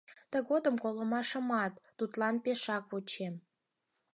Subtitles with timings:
[0.31, 3.35] Тыгодым колымашымат тудлан пешакак вучем.